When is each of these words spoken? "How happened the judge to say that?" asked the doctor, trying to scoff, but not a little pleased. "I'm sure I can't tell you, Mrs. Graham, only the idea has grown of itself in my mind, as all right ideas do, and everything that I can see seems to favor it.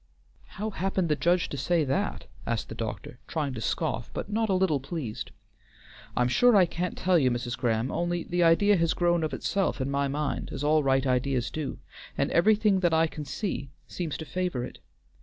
"How 0.57 0.71
happened 0.71 1.09
the 1.09 1.15
judge 1.15 1.47
to 1.49 1.57
say 1.57 1.83
that?" 1.83 2.25
asked 2.47 2.69
the 2.69 2.73
doctor, 2.73 3.19
trying 3.27 3.53
to 3.53 3.61
scoff, 3.61 4.09
but 4.15 4.31
not 4.31 4.49
a 4.49 4.55
little 4.55 4.79
pleased. 4.79 5.29
"I'm 6.17 6.27
sure 6.27 6.55
I 6.55 6.65
can't 6.65 6.97
tell 6.97 7.19
you, 7.19 7.29
Mrs. 7.29 7.55
Graham, 7.55 7.91
only 7.91 8.23
the 8.23 8.41
idea 8.41 8.77
has 8.77 8.95
grown 8.95 9.23
of 9.23 9.31
itself 9.31 9.79
in 9.79 9.91
my 9.91 10.07
mind, 10.07 10.49
as 10.51 10.63
all 10.63 10.81
right 10.81 11.05
ideas 11.05 11.51
do, 11.51 11.77
and 12.17 12.31
everything 12.31 12.79
that 12.79 12.95
I 12.95 13.05
can 13.05 13.25
see 13.25 13.69
seems 13.85 14.17
to 14.17 14.25
favor 14.25 14.63
it. 14.63 14.79